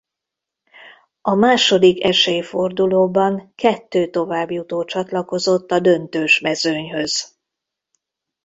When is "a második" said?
1.21-2.03